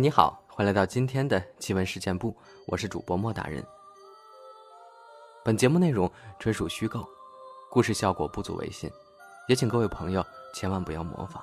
[0.00, 2.36] 你好，欢迎来到今天的奇闻事件部，
[2.66, 3.64] 我是主播莫大人。
[5.42, 7.02] 本节目内容纯属虚构，
[7.70, 8.90] 故事效果不足为信，
[9.48, 10.22] 也请各位朋友
[10.52, 11.42] 千万不要模仿。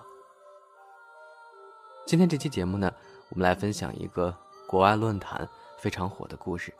[2.05, 2.93] 今天这期节目呢，
[3.29, 4.35] 我们来分享一个
[4.67, 6.71] 国外论坛非常火的故事。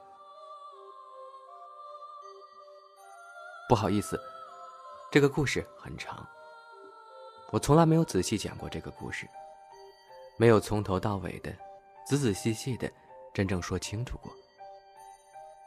[3.67, 4.21] 不好意思，
[5.09, 6.23] 这个故事很长，
[7.49, 9.27] 我从来没有仔细讲过这个故事。
[10.37, 11.51] 没有从头到尾的、
[12.05, 12.91] 仔仔细细的
[13.33, 14.31] 真正说清楚过，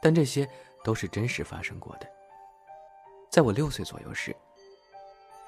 [0.01, 0.47] 但这些
[0.83, 2.07] 都是真实发生过的。
[3.29, 4.35] 在我六岁左右时，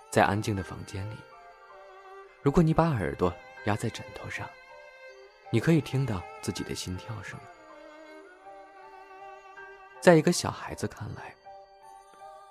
[0.09, 1.15] 在安静的房间里，
[2.41, 3.33] 如果你把耳朵
[3.65, 4.49] 压在枕头上，
[5.49, 7.39] 你可以听到自己的心跳声。
[10.01, 11.35] 在一个小孩子看来，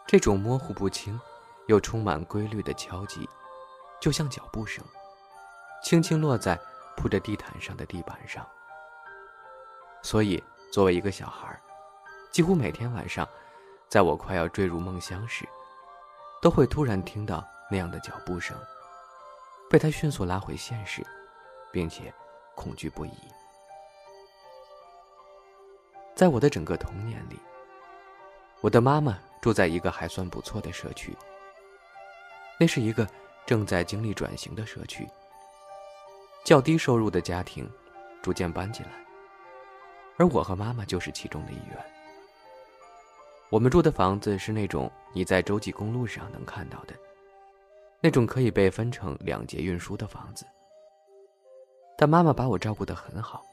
[0.06, 1.18] 这种模糊不清
[1.66, 3.28] 又充满规律的敲击，
[4.00, 4.84] 就像脚步声。
[5.82, 6.58] 轻轻落在
[6.96, 8.46] 铺着地毯上的地板上。
[10.02, 11.60] 所以，作为一个小孩，
[12.30, 13.28] 几乎每天晚上，
[13.88, 15.48] 在我快要坠入梦乡时，
[16.40, 18.56] 都会突然听到那样的脚步声，
[19.68, 21.04] 被他迅速拉回现实，
[21.72, 22.12] 并且
[22.54, 23.12] 恐惧不已。
[26.14, 27.38] 在我的整个童年里，
[28.60, 31.16] 我的妈妈住在一个还算不错的社区。
[32.58, 33.08] 那是一个
[33.46, 35.08] 正在经历转型的社区。
[36.48, 37.70] 较低收入的家庭
[38.22, 38.92] 逐渐搬进来，
[40.16, 41.76] 而我和妈妈就是其中的一员。
[43.50, 46.94] 我们住的房子是那种你在洲际公路上能看到的，
[48.00, 50.46] 那种可以被分成两节运输的房子。
[51.98, 53.44] 但妈妈把我照顾得很好。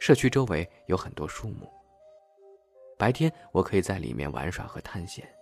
[0.00, 1.72] 社区周围有很多树木，
[2.98, 5.32] 白天我可以在里面玩耍和探险。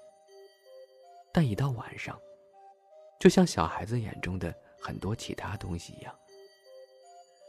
[1.33, 2.15] 但一到晚上，
[3.19, 6.15] 就像小孩子眼中的很多其他东西一样。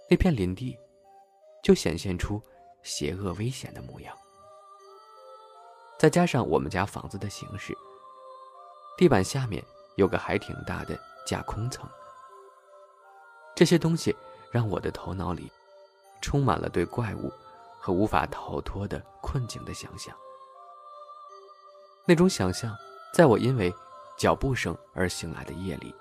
[0.10, 0.78] 那片林地，
[1.62, 2.42] 就显现出
[2.82, 4.16] 邪恶危险的模样。
[6.00, 7.76] 再加上我们家房子的形式，
[8.98, 9.64] 地板下面
[9.96, 11.90] 有个还挺大的架空层。
[13.56, 14.16] 这些东西
[14.52, 15.52] 让我的头脑里
[16.22, 17.32] 充满了对怪物
[17.80, 20.16] 和无法逃脱的困境的想象。
[22.06, 22.74] 那种想象，
[23.14, 23.74] 在我因为
[24.18, 25.94] 脚步声而醒来的夜里，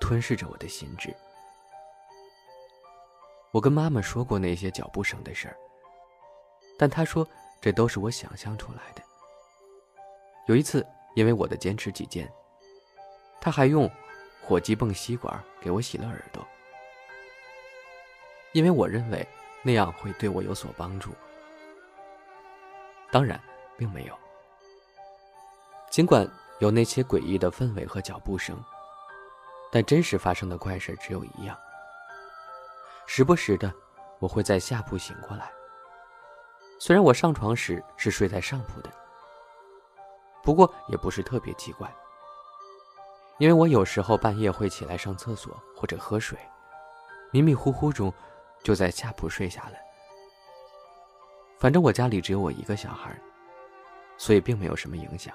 [0.00, 1.14] 吞噬着我的心智。
[3.50, 5.56] 我跟妈妈说过那些脚步声的事儿，
[6.78, 7.26] 但她说
[7.60, 9.02] 这都是我想象出来的。
[10.46, 12.30] 有一次，因为我的坚持己见，
[13.40, 13.90] 她还用
[14.42, 16.46] 火机泵吸管给我洗了耳朵，
[18.52, 19.26] 因为我认为
[19.62, 21.10] 那样会对我有所帮助。
[23.10, 23.40] 当然，
[23.76, 24.14] 并没有。
[25.90, 28.62] 尽管有那些诡异的氛围和脚步声，
[29.72, 31.58] 但真实发生的怪事只有一样。
[33.10, 33.72] 时不时的，
[34.18, 35.50] 我会在下铺醒过来。
[36.78, 38.90] 虽然我上床时是睡在上铺的，
[40.42, 41.90] 不过也不是特别奇怪，
[43.38, 46.38] 因为我有时候半夜会起来上厕所或者喝水，
[47.32, 48.12] 迷迷糊糊中
[48.62, 49.76] 就在下铺睡下了。
[51.58, 53.18] 反正我家里只有我一个小孩，
[54.18, 55.34] 所以并没有什么影响。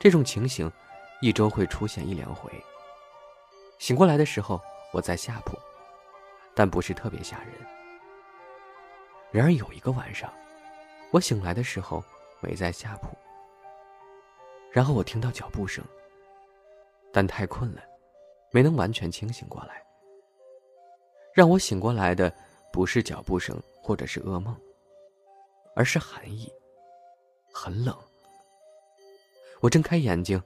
[0.00, 0.72] 这种情形，
[1.20, 2.50] 一周会出现一两回。
[3.78, 4.58] 醒过来的时候，
[4.94, 5.58] 我在下铺，
[6.54, 7.52] 但不是特别吓人。
[9.30, 10.32] 然而有一个晚上，
[11.10, 12.02] 我醒来的时候
[12.40, 13.08] 没在下铺，
[14.72, 15.84] 然后我听到脚步声，
[17.12, 17.82] 但太困了，
[18.52, 19.84] 没能完全清醒过来。
[21.34, 22.32] 让我醒过来的
[22.72, 24.58] 不是脚步声或者是噩梦，
[25.76, 26.50] 而是寒意，
[27.52, 27.94] 很冷。
[29.60, 30.42] 我睁开眼睛，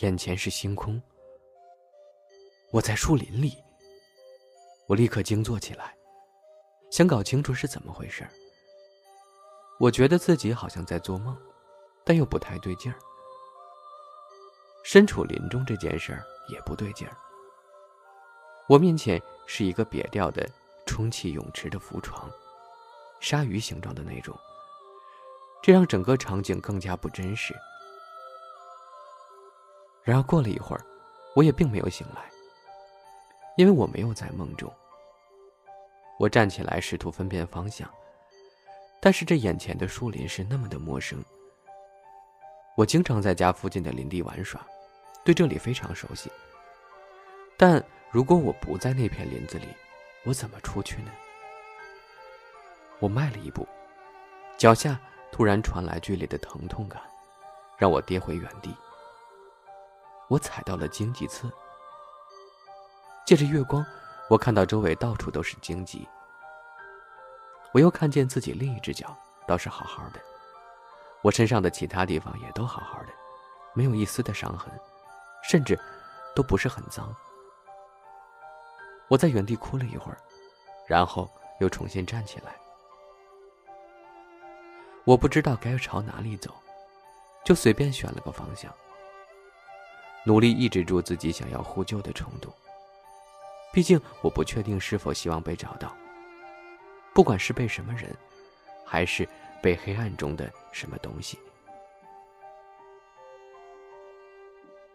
[0.00, 1.00] 眼前是星空。
[2.72, 3.56] 我在树林里。
[4.88, 5.96] 我立刻惊坐起来，
[6.90, 8.28] 想搞清楚是怎么回事。
[9.78, 11.36] 我觉得自己好像在做梦，
[12.04, 12.98] 但又不太对劲儿。
[14.82, 17.16] 身处林中这件事儿也不对劲儿。
[18.68, 20.44] 我面前是一个瘪掉的
[20.84, 22.28] 充气泳池的浮床，
[23.20, 24.36] 鲨鱼形状的那种，
[25.62, 27.54] 这让整个场景更加不真实。
[30.04, 30.84] 然而过了一会儿，
[31.34, 32.22] 我也并没有醒来，
[33.56, 34.72] 因为我没有在梦中，
[36.18, 37.88] 我站起来，试图分辨方向，
[39.00, 41.22] 但是这眼前的树林是那么的陌生。
[42.76, 44.60] 我经常在家附近的林地玩耍，
[45.24, 46.30] 对这里非常熟悉。
[47.56, 49.68] 但如果我不在那片林子里，
[50.24, 51.10] 我怎么出去呢？
[52.98, 53.66] 我迈了一步，
[54.56, 54.98] 脚下
[55.30, 57.00] 突然传来剧烈的疼痛感，
[57.78, 58.74] 让我跌回原地。
[60.32, 61.52] 我踩到了荆棘刺，
[63.26, 63.84] 借着月光，
[64.30, 66.08] 我看到周围到处都是荆棘。
[67.74, 69.14] 我又看见自己另一只脚
[69.46, 70.18] 倒是好好的，
[71.20, 73.08] 我身上的其他地方也都好好的，
[73.74, 74.72] 没有一丝的伤痕，
[75.42, 75.78] 甚至
[76.34, 77.14] 都不是很脏。
[79.08, 80.16] 我在原地哭了一会儿，
[80.86, 81.30] 然后
[81.60, 82.56] 又重新站起来。
[85.04, 86.54] 我不知道该朝哪里走，
[87.44, 88.72] 就随便选了个方向，
[90.24, 92.52] 努力抑制住自己想要呼救的冲动。
[93.72, 95.96] 毕竟我不确定是否希望被找到，
[97.14, 98.14] 不管是被什么人，
[98.84, 99.26] 还是
[99.62, 101.38] 被黑暗中的什么东西。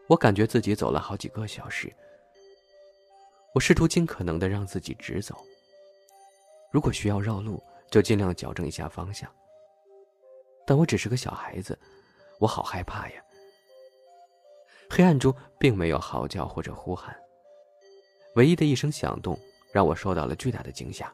[0.07, 1.93] 我感觉自己走了好几个小时。
[3.53, 5.43] 我试图尽可能的让自己直走。
[6.71, 9.29] 如果需要绕路，就尽量矫正一下方向。
[10.65, 11.77] 但我只是个小孩子，
[12.39, 13.23] 我好害怕呀。
[14.89, 17.15] 黑暗中并没有嚎叫或者呼喊，
[18.35, 19.39] 唯一的一声响动
[19.71, 21.13] 让我受到了巨大的惊吓。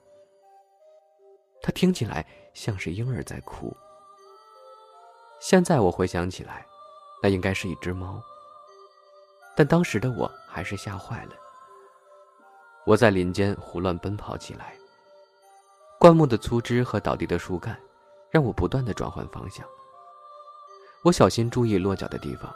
[1.61, 3.75] 它听起来像是婴儿在哭。
[5.39, 6.65] 现在我回想起来，
[7.21, 8.21] 那应该是一只猫。
[9.55, 11.31] 但当时的我还是吓坏了。
[12.85, 14.75] 我在林间胡乱奔跑起来。
[15.99, 17.79] 灌木的粗枝和倒地的树干，
[18.29, 19.65] 让我不断的转换方向。
[21.01, 22.53] 我小心注意落脚的地方，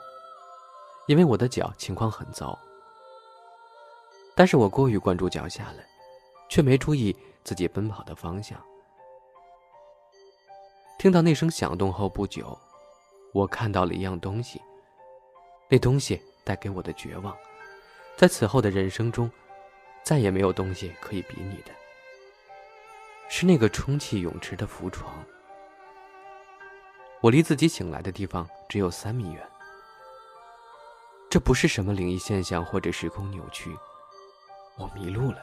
[1.08, 2.58] 因为我的脚情况很糟。
[4.36, 5.84] 但是我过于关注脚下了，
[6.48, 8.58] 却没注意自己奔跑的方向。
[11.00, 12.58] 听到那声响动后不久，
[13.34, 14.62] 我看到了一样东西。
[15.70, 17.36] 那东西带给我的绝望，
[18.16, 19.30] 在此后的人生中。
[20.04, 21.72] 再也没有东西可以比拟的，
[23.28, 25.22] 是那个充气泳池的浮床。
[27.20, 29.46] 我离自己醒来的地方只有三米远。
[31.30, 33.78] 这不是什么灵异现象或者时空扭曲，
[34.78, 35.40] 我迷路了，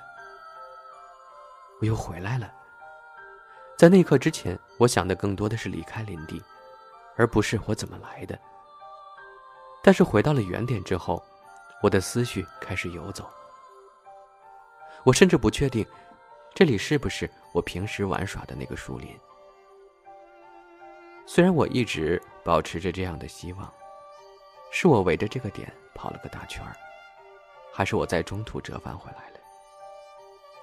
[1.80, 2.50] 我又回来了。
[3.76, 6.42] 在那刻之前，我想的更多的是离开林地，
[7.16, 8.38] 而不是我怎么来的。
[9.82, 11.22] 但是回到了原点之后，
[11.82, 13.28] 我的思绪开始游走。
[15.04, 15.86] 我甚至不确定，
[16.54, 19.14] 这里是不是我平时玩耍的那个树林。
[21.26, 23.70] 虽然我一直保持着这样的希望，
[24.76, 26.74] 是我围着这个点跑了个大圈儿，
[27.72, 29.38] 还是我在中途折返回来了？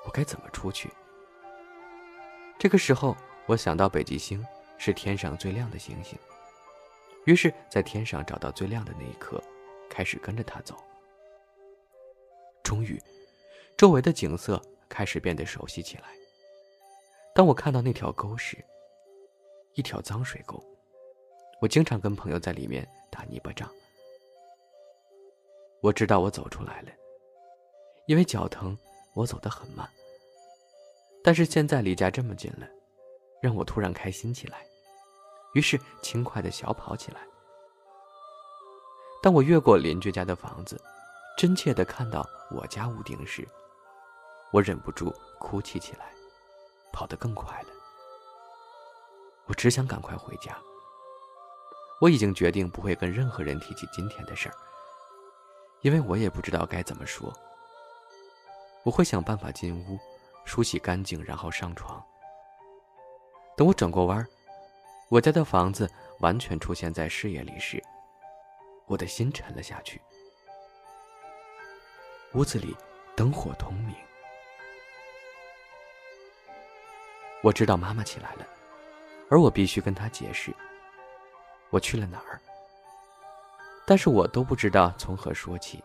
[0.03, 0.91] 我该怎么出去？
[2.59, 3.15] 这个时候，
[3.45, 4.45] 我想到北极星
[4.77, 6.19] 是天上最亮的星星，
[7.23, 9.41] 于是，在天上找到最亮的那一刻，
[9.89, 10.75] 开始跟着它走。
[12.61, 13.01] 终于。
[13.77, 16.03] 周围的景色开始变得熟悉起来。
[17.33, 18.57] 当我看到那条沟时，
[19.73, 20.61] 一条脏水沟，
[21.61, 23.71] 我经常跟朋友在里面打泥巴仗。
[25.81, 26.91] 我知道我走出来了，
[28.05, 28.77] 因为脚疼，
[29.15, 29.89] 我走得很慢。
[31.23, 32.67] 但是现在离家这么近了，
[33.41, 34.65] 让我突然开心起来，
[35.53, 37.21] 于是轻快的小跑起来。
[39.23, 40.79] 当我越过邻居家的房子，
[41.37, 43.47] 真切的看到我家屋顶时，
[44.51, 46.11] 我忍不住哭泣起来，
[46.91, 47.69] 跑得更快了。
[49.47, 50.55] 我只想赶快回家。
[51.99, 54.55] 我已经决定不会跟任何人提起今天的事儿，
[55.81, 57.33] 因为我也不知道该怎么说。
[58.83, 59.99] 我会想办法进屋，
[60.45, 62.03] 梳洗干净，然后上床。
[63.55, 64.25] 等我转过弯，
[65.09, 67.83] 我家的房子完全出现在视野里时，
[68.85, 70.01] 我的心沉了下去。
[72.33, 72.75] 屋子里
[73.15, 73.95] 灯火通明。
[77.43, 78.47] 我知道妈妈起来了，
[79.29, 80.53] 而我必须跟她解释
[81.69, 82.39] 我去了哪儿。
[83.91, 85.83] 但是我都不知道从何说起。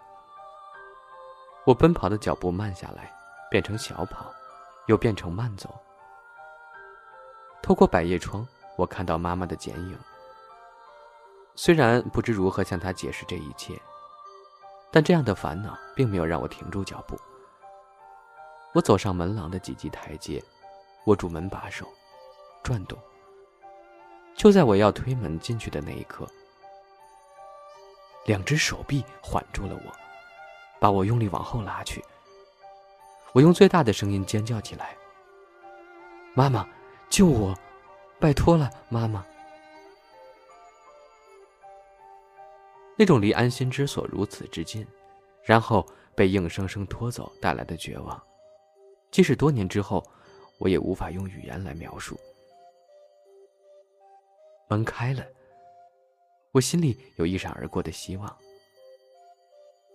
[1.65, 3.13] 我奔跑的脚步慢下来，
[3.51, 4.33] 变成小跑，
[4.87, 5.75] 又变成慢走。
[7.61, 8.47] 透过百叶窗，
[8.77, 9.99] 我看到妈妈的剪影。
[11.57, 13.77] 虽然不知如何向她解释这一切，
[14.93, 17.19] 但这样的烦恼并没有让我停住脚步。
[18.73, 20.41] 我走上门廊的几级台阶。
[21.07, 21.85] 握住门把手，
[22.63, 22.97] 转动。
[24.37, 26.25] 就在我要推门进去的那一刻，
[28.27, 29.93] 两只手臂缓住了我，
[30.81, 32.05] 把我用力往后拉去。
[33.33, 34.97] 我用最大的声音尖叫起来
[36.35, 36.69] ：“妈妈，
[37.09, 37.57] 救我！
[38.19, 39.25] 拜托了，妈妈。”
[42.99, 44.87] 那种离安心之所如此之近，
[45.45, 48.21] 然后被硬生生拖走带来的绝望，
[49.11, 50.03] 即使多年之后，
[50.59, 52.19] 我也无法用语言来描述。
[54.69, 55.23] 门开了，
[56.57, 58.35] 我心里有一闪而过的希望，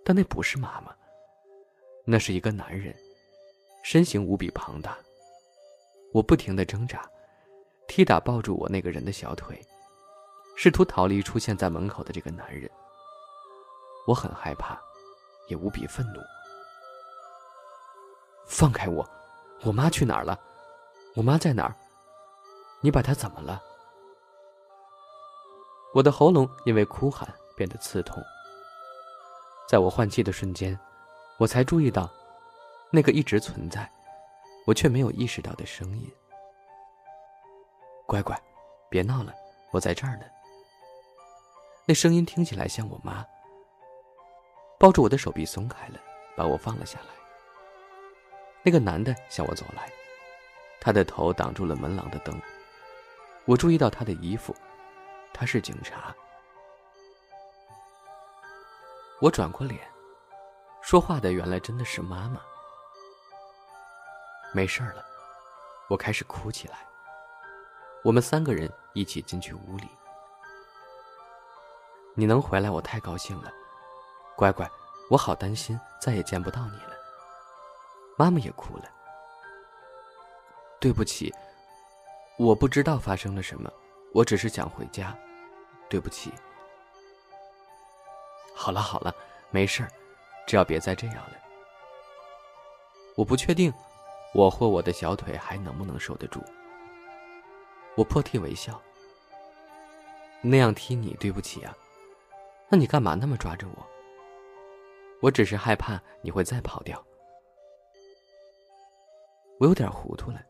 [0.06, 0.96] 但那不是妈妈，
[2.06, 2.96] 那是一个男人，
[3.82, 4.96] 身形无比庞大。
[6.14, 7.10] 我不停的挣扎，
[7.88, 9.60] 踢打抱住我那个人的小腿，
[10.56, 12.70] 试图逃离出现在门口的这个男人。
[14.06, 14.80] 我很害怕，
[15.48, 16.20] 也无比愤怒。
[18.46, 19.04] 放开我！
[19.64, 20.40] 我妈去哪儿了？
[21.16, 21.76] 我妈在哪儿？
[22.82, 23.64] 你把她怎么了？
[25.94, 28.24] 我的喉咙因为哭喊变得刺痛。
[29.68, 30.78] 在我换气的瞬间，
[31.38, 32.10] 我才注意到，
[32.92, 33.90] 那个一直存在，
[34.66, 36.10] 我却没有意识到的声音。
[38.06, 38.38] 乖乖，
[38.90, 39.34] 别闹了，
[39.72, 40.26] 我在这儿呢。
[41.86, 43.26] 那声音听起来像我妈。
[44.78, 46.00] 抱住我的手臂松开了，
[46.36, 47.08] 把我放了下来。
[48.64, 49.92] 那个男的向我走来，
[50.80, 52.40] 他的头挡住了门廊的灯。
[53.46, 54.56] 我注意到他的衣服，
[55.34, 56.16] 他是警察。
[59.20, 59.80] 我转过脸，
[60.82, 62.42] 说话的原来真的是妈妈。
[64.54, 65.06] 没事了，
[65.90, 66.80] 我开始哭起来。
[68.04, 69.88] 我们三个人一起进去屋里。
[72.16, 73.52] 你能回来，我太高兴了。
[74.36, 74.70] 乖乖，
[75.10, 76.94] 我好担心再也见不到你了。
[78.18, 78.86] 妈妈也哭了。
[80.80, 81.34] 对不起，
[82.40, 83.72] 我不知道发生了什么，
[84.14, 85.18] 我只是想回家。
[85.90, 86.32] 对不起。
[88.56, 89.14] 好了好了，
[89.50, 89.86] 没事，
[90.48, 91.38] 只要别再这样了。
[93.18, 93.74] 我不确定，
[94.34, 96.42] 我或我的小腿还能不能受得住。
[97.98, 98.82] 我破涕为笑。
[100.42, 101.76] 那样踢你，对不起啊。
[102.70, 103.86] 那你干嘛那么抓着我？
[105.22, 107.06] 我只是害怕你会再跑掉。
[109.60, 110.42] 我有点糊涂了，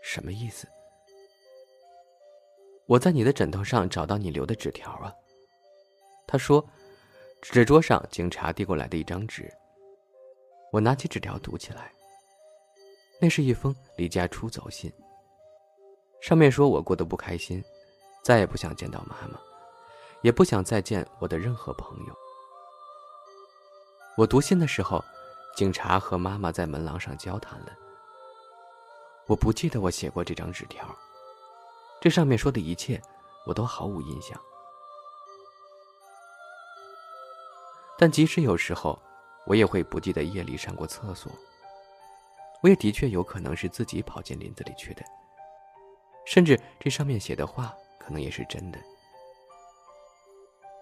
[0.00, 0.68] 什么意思？
[2.86, 5.12] 我在你的枕头上找到你留的纸条啊。
[6.26, 6.64] 他说，
[7.40, 9.52] 指着桌上警察递过来的一张纸。
[10.72, 11.90] 我拿起纸条读起来。
[13.20, 14.92] 那是一封离家出走信。
[16.20, 17.62] 上面说我过得不开心，
[18.22, 19.38] 再也不想见到妈妈，
[20.22, 22.14] 也不想再见我的任何朋友。
[24.16, 25.02] 我读信的时候，
[25.56, 27.72] 警察和妈妈在门廊上交谈了。
[29.26, 30.84] 我不记得我写过这张纸条，
[32.00, 33.00] 这上面说的一切，
[33.46, 34.38] 我都毫无印象。
[37.96, 39.00] 但即使有时候，
[39.46, 41.32] 我也会不记得夜里上过厕所。
[42.62, 45.02] 我也的确有可能是自己跑进林子里去的，
[46.26, 48.78] 甚至这上面写的话可能也是真的。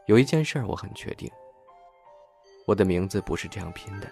[0.07, 1.31] 有一件事我很确定。
[2.66, 4.09] 我的名字不是这样拼的。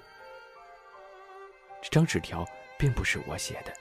[1.80, 2.44] 这张纸条
[2.78, 3.72] 并不是我写的。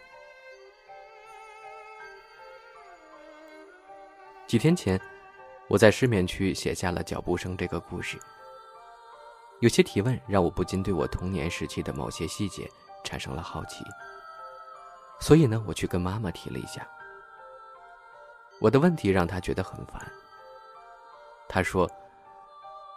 [4.50, 5.00] 几天前，
[5.68, 8.18] 我在失眠区写下了脚步声这个故事。
[9.60, 12.68] 有些提问让我不禁对我童年时期的某些细节
[13.04, 13.86] 产生了好奇。
[15.20, 16.82] 所以呢，我去跟妈妈提了一下。
[18.60, 20.12] 我的问题让她觉得很烦。
[21.48, 21.88] 她说：“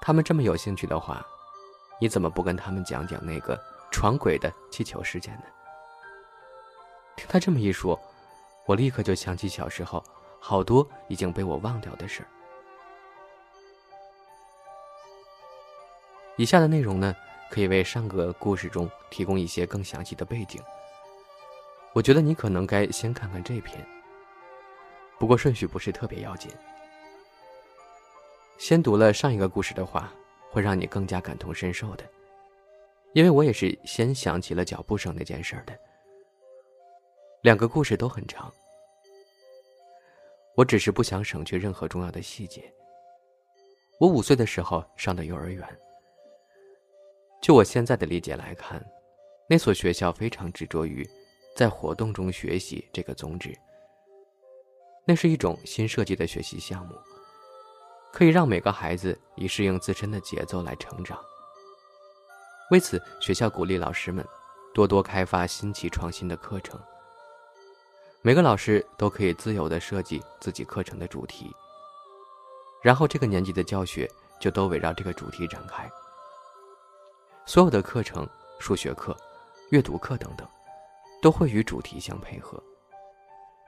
[0.00, 1.22] 他们这么有兴趣的话。”
[2.00, 5.44] 你怎么不跟他们讲讲那个闯鬼的气球事件呢？
[7.14, 8.00] 听他这么一说，
[8.64, 10.02] 我立刻就想起小时候
[10.44, 12.28] 好多已经被我忘掉的事儿。
[16.36, 17.14] 以下的内容呢，
[17.48, 20.60] 可以为上个故事中提供一些更详细的背景。
[21.92, 23.86] 我觉得你可能该先看看这篇，
[25.18, 26.50] 不过顺序不是特别要紧。
[28.58, 30.12] 先读了上一个故事的话。
[30.52, 32.04] 会让你更加感同身受的，
[33.14, 35.72] 因为我也是先想起了脚步声那件事的。
[37.40, 38.52] 两个故事都很长，
[40.62, 42.72] 我只是不想省去任何重要的细节。
[43.98, 45.66] 我五岁的时候上的幼儿园，
[47.42, 48.80] 就我现在的理解来看，
[49.48, 51.04] 那所学校非常执着于
[51.56, 53.52] 在活动中学习这个宗旨。
[55.04, 56.94] 那是一种新设计的学习项目。
[58.12, 61.18] 可以让每个孩子以适应自身的节奏来成长。
[62.70, 64.24] 为此，学校鼓励老师们
[64.72, 66.80] 多多开发新奇创新的课程。
[68.24, 71.52] 每个老师都可以自由地设计自己课程的主题，
[72.80, 75.90] 然后这个年级的教学就都围绕这个主题展开。
[77.46, 78.24] 所有的课程，
[78.60, 79.16] 数学课、
[79.70, 80.46] 阅读课等等，
[81.20, 82.62] 都会与主题相配合。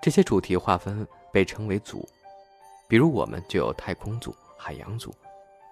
[0.00, 2.08] 这些主题划分被称为组，
[2.86, 5.12] 比如我们就有太空组、海洋组、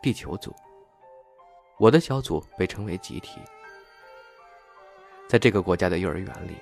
[0.02, 0.52] 地球组。
[1.78, 3.38] 我的小组被称为集体。
[5.28, 6.56] 在这个国家的幼儿园里，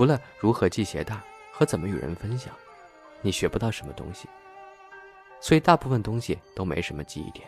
[0.00, 1.14] 除了如何系鞋带
[1.52, 2.54] 和怎么与人分享，
[3.20, 4.26] 你学不到什么东西。
[5.42, 7.46] 所以大部分东西都没什么记忆点。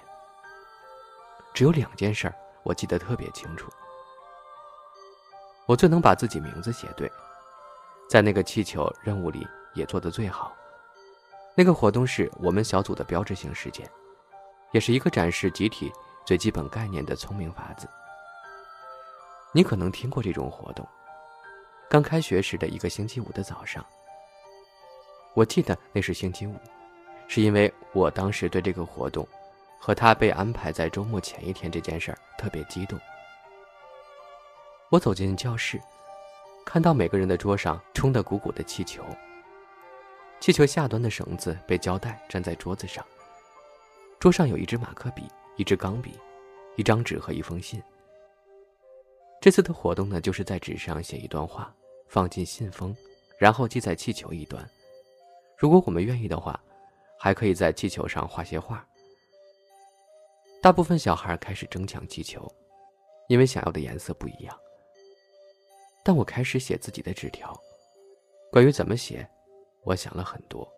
[1.55, 3.73] 只有两件事儿我记得特别清楚。
[5.65, 7.11] 我最能把自己名字写对，
[8.07, 10.55] 在那个气球任务里也做得最好。
[11.55, 13.91] 那个活动是我们小组的标志性事件，
[14.73, 15.91] 也是一个展示集体
[16.27, 17.89] 最基本概念的聪明法子。
[19.53, 20.87] 你可能听过这种活动。
[21.93, 23.85] 刚开学时的一个星期五的早上，
[25.35, 26.57] 我记得那是星期五，
[27.29, 29.29] 是因为我当时对这个活动
[29.79, 32.99] 和他被安排在周末前一天这件事儿特别激动。
[34.89, 35.79] 我走进教室，
[36.65, 39.05] 看到每个人的桌上充得鼓鼓的气球，
[40.41, 43.05] 气球下端的绳子被胶带粘在桌子上，
[44.19, 46.19] 桌上有一支马克笔、一支钢笔、
[46.77, 47.83] 一张纸和一封信。
[49.43, 51.71] 这次的活动呢，就是在纸上写一段话，
[52.13, 52.95] 放进信封，
[53.39, 54.63] 然后系在气球一端。
[55.57, 56.63] 如果我们愿意的话，
[57.19, 58.87] 还可以在气球上画些画。
[60.61, 62.47] 大部分小孩开始争抢气球，
[63.29, 64.55] 因为想要的颜色不一样。
[66.05, 67.59] 但我开始写自己的纸条，
[68.51, 69.27] 关于怎么写，
[69.83, 70.71] 我想了很多。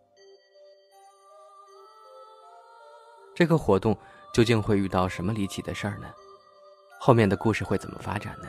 [3.35, 3.99] 这个活动
[4.33, 6.15] 究竟会遇到什么离奇的事儿呢？
[7.01, 8.49] 后面的故事会怎么发展呢？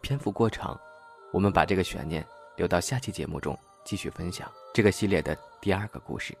[0.00, 0.80] 篇幅过长，
[1.34, 2.24] 我们把这个悬念
[2.54, 6.32] 留到下期节目中继续分享这个系列的第二个故事。